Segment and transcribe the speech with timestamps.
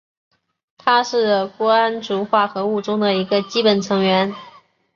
[0.79, 4.33] 它是钴胺族化合物中的一个基本成员。